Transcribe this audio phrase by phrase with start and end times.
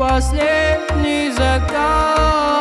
[0.00, 2.59] последний закат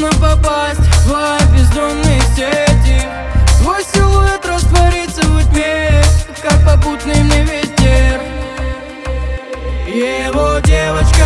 [0.00, 3.02] бездумно попасть в лай бездонной сети.
[3.60, 6.02] Твой силуэт растворится в тьме,
[6.42, 8.20] как попутный мне ветер.
[9.86, 11.19] Его девочка